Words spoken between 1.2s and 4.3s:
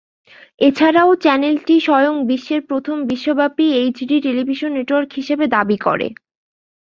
চ্যানেলটি স্বয়ং বিশ্বের প্রথম বিশ্বব্যাপী এইচ ডি